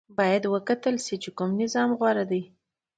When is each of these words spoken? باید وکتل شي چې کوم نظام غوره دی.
باید 0.17 0.43
وکتل 0.55 0.95
شي 1.05 1.15
چې 1.23 1.29
کوم 1.37 1.49
نظام 1.61 1.89
غوره 1.99 2.25
دی. 2.31 2.41